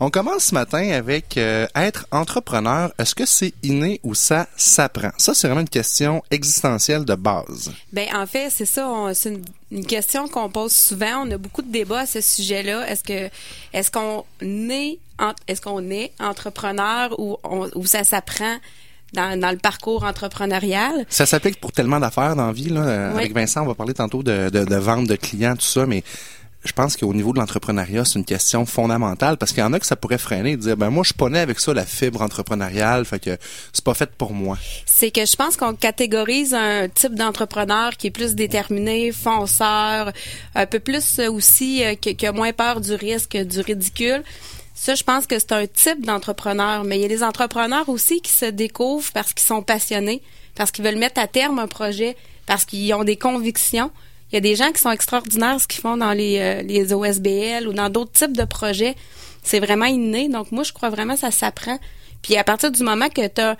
[0.00, 2.92] On commence ce matin avec euh, être entrepreneur.
[2.98, 5.10] Est-ce que c'est inné ou ça s'apprend?
[5.18, 7.72] Ça, c'est vraiment une question existentielle de base.
[7.92, 9.10] Ben en fait, c'est ça.
[9.14, 11.24] C'est une, une, question qu'on pose souvent.
[11.26, 12.88] On a beaucoup de débats à ce sujet-là.
[12.88, 13.30] Est-ce que
[13.72, 14.98] est-ce qu'on est
[15.46, 18.56] est-ce qu'on est entrepreneur ou, on, ou ça s'apprend?
[19.12, 21.06] Dans, dans, le parcours entrepreneurial?
[21.08, 22.70] Ça s'applique pour tellement d'affaires dans la vie.
[22.70, 23.10] Là.
[23.10, 26.02] Avec Vincent, on va parler tantôt de, de, de vente de clients, tout ça, mais
[26.64, 29.80] je pense qu'au niveau de l'entrepreneuriat, c'est une question fondamentale parce qu'il y en a
[29.80, 31.84] que ça pourrait freiner et dire ben moi je suis pas né avec ça la
[31.84, 33.36] fibre entrepreneuriale, fait que
[33.72, 34.56] c'est pas fait pour moi.
[34.86, 40.12] C'est que je pense qu'on catégorise un type d'entrepreneur qui est plus déterminé, fonceur,
[40.54, 44.22] un peu plus aussi euh, qui, a moins peur du risque, du ridicule.
[44.74, 48.20] Ça, je pense que c'est un type d'entrepreneur, mais il y a des entrepreneurs aussi
[48.20, 50.22] qui se découvrent parce qu'ils sont passionnés,
[50.54, 53.90] parce qu'ils veulent mettre à terme un projet, parce qu'ils ont des convictions.
[54.34, 56.92] Il y a des gens qui sont extraordinaires ce qu'ils font dans les, euh, les
[56.92, 58.96] OSBL ou dans d'autres types de projets.
[59.44, 60.28] C'est vraiment inné.
[60.28, 61.78] Donc, moi, je crois vraiment que ça s'apprend.
[62.20, 63.56] Puis à partir du moment que tu as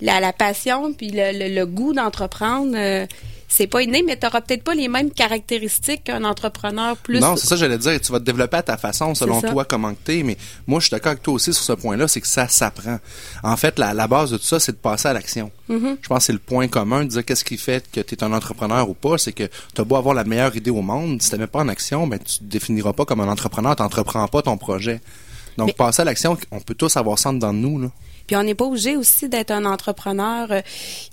[0.00, 3.04] la, la, passion puis le, le, goût d'entreprendre, euh,
[3.54, 7.20] c'est pas inné, mais tu n'auras peut-être pas les mêmes caractéristiques qu'un entrepreneur plus.
[7.20, 8.00] Non, c'est ça, j'allais dire.
[8.00, 10.22] Tu vas te développer à ta façon, selon toi, comment tu es.
[10.22, 12.98] Mais moi, je suis d'accord avec toi aussi sur ce point-là, c'est que ça s'apprend.
[13.42, 15.50] En fait, la, la, base de tout ça, c'est de passer à l'action.
[15.68, 15.96] Mm-hmm.
[16.00, 18.24] Je pense que c'est le point commun de dire qu'est-ce qui fait que tu es
[18.24, 19.18] un entrepreneur ou pas.
[19.18, 21.60] C'est que tu as beau avoir la meilleure idée au monde, si tu mets pas
[21.60, 25.02] en action, ben, tu te définiras pas comme un entrepreneur, tu n'entreprends pas ton projet.
[25.58, 27.80] Donc, passer à l'action, on peut tous avoir ça dans nous.
[27.80, 27.88] Là.
[28.26, 30.60] Puis on n'est pas obligé aussi d'être un entrepreneur euh,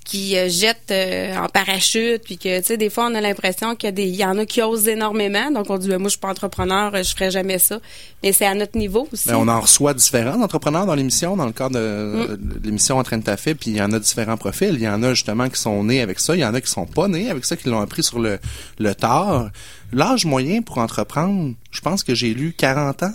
[0.05, 3.75] qui euh, jette euh, en parachute, puis que tu sais des fois on a l'impression
[3.75, 5.97] qu'il y a des, il y en a qui osent énormément, donc on dit ben,
[5.97, 7.79] moi je suis pas entrepreneur, je ferai jamais ça.
[8.23, 9.27] Mais c'est à notre niveau aussi.
[9.27, 12.61] Ben, on en reçoit différents d'entrepreneurs dans l'émission, dans le cadre de, mm.
[12.63, 14.73] l'émission Entraîne ta fait, puis il y en a différents profils.
[14.73, 16.69] Il y en a justement qui sont nés avec ça, il y en a qui
[16.69, 18.39] sont pas nés avec ça, qui l'ont appris sur le,
[18.77, 19.49] le tard.
[19.91, 23.13] L'âge moyen pour entreprendre, je pense que j'ai lu 40 ans.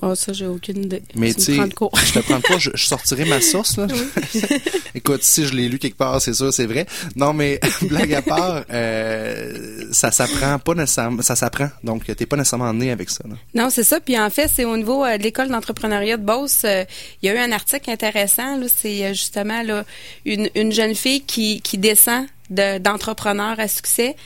[0.00, 1.02] Oh, ça, j'ai aucune idée.
[1.16, 1.62] Mais tu sais, je
[2.12, 3.86] te prends pas, je, je, sortirai ma source, là.
[4.94, 6.86] Écoute, si je l'ai lu quelque part, c'est sûr, c'est vrai.
[7.16, 11.68] Non, mais blague à part, euh, ça s'apprend pas nécessairement, ça s'apprend.
[11.82, 13.34] Donc, t'es pas nécessairement né avec ça, là.
[13.54, 13.98] Non, c'est ça.
[13.98, 16.84] Puis en fait, c'est au niveau euh, de l'école d'entrepreneuriat de Beauce, euh,
[17.22, 18.66] il y a eu un article intéressant, là.
[18.74, 19.84] C'est euh, justement, là,
[20.24, 24.16] une, une jeune fille qui, qui descend d'entrepreneur à succès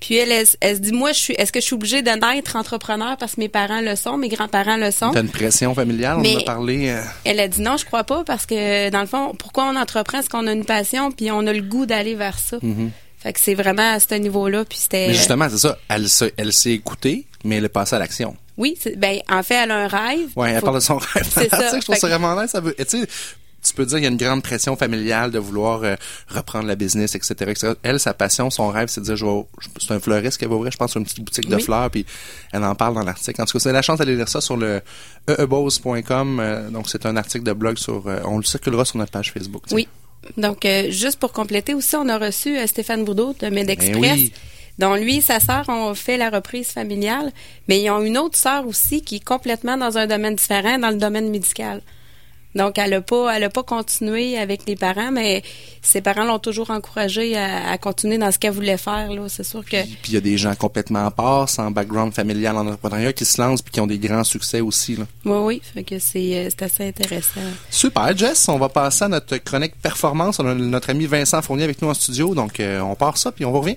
[0.00, 0.30] puis elle,
[0.60, 3.36] elle, se dit, moi, je suis, est-ce que je suis obligée de naître entrepreneur parce
[3.36, 5.10] que mes parents le sont, mes grands-parents le sont?
[5.10, 6.90] T'as une pression familiale, on en a parlé.
[6.90, 7.02] Euh.
[7.24, 10.18] Elle a dit non, je crois pas parce que dans le fond, pourquoi on entreprend?
[10.18, 12.58] Parce qu'on a une passion puis on a le goût d'aller vers ça?
[12.58, 12.90] Mm-hmm.
[13.18, 14.64] Fait que c'est vraiment à ce niveau-là.
[14.64, 15.08] Puis c'était.
[15.08, 15.78] Mais justement, c'est ça.
[15.88, 16.06] Elle,
[16.36, 18.36] elle s'est écoutée, mais elle est passée à l'action.
[18.56, 20.28] Oui, ben en fait, elle a un rêve.
[20.36, 21.28] Oui, elle parle de son rêve.
[21.30, 21.76] C'est ça.
[21.76, 22.50] je trouve ça vraiment nice.
[22.50, 23.06] Ça veut, tu sais,
[23.66, 25.96] tu peux dire qu'il y a une grande pression familiale de vouloir euh,
[26.28, 29.26] reprendre la business, etc., etc., Elle, sa passion, son rêve, c'est de dire, je
[29.78, 32.06] c'est un fleuriste qu'elle va ouvrir, je pense, une petite boutique de fleurs, puis
[32.52, 33.40] elle en parle dans l'article.
[33.42, 34.80] En tout cas, c'est la chance d'aller lire ça sur le
[35.28, 36.40] eebose.com.
[36.40, 39.32] Euh, donc, c'est un article de blog sur, euh, on le circulera sur notre page
[39.32, 39.64] Facebook.
[39.72, 39.88] Oui.
[40.36, 44.00] Donc, juste pour compléter aussi, on a reçu Stéphane Bourdeau de MedExpress.
[44.00, 44.32] Ben oui.
[44.78, 47.32] Donc, lui et sa sœur ont fait la reprise familiale,
[47.68, 50.90] mais ils ont une autre sœur aussi qui est complètement dans un domaine différent, dans
[50.90, 51.80] le domaine médical.
[52.56, 55.42] Donc, elle n'a pas, elle a pas continué avec les parents, mais
[55.82, 59.12] ses parents l'ont toujours encouragée à, continuer dans ce qu'elle voulait faire.
[59.12, 59.82] Là, c'est sûr que.
[59.82, 63.26] Puis il y a des gens complètement à part, sans background familial en entrepreneuriat, qui
[63.26, 64.96] se lancent puis qui ont des grands succès aussi.
[64.96, 65.04] Là.
[65.26, 67.40] Oui, oui, fait que c'est, euh, c'est assez intéressant.
[67.70, 68.48] Super, Jess.
[68.48, 70.38] On va passer à notre chronique performance.
[70.40, 73.32] On a notre ami Vincent Fournier avec nous en studio, donc euh, on part ça
[73.32, 73.74] puis on revient.